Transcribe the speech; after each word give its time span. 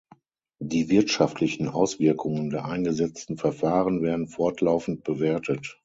Die 0.63 0.89
wirtschaftlichen 0.89 1.67
Auswirkungen 1.69 2.49
der 2.49 2.65
eingesetzten 2.65 3.37
Verfahren 3.37 4.01
werden 4.01 4.27
fortlaufend 4.27 5.03
bewertet. 5.03 5.77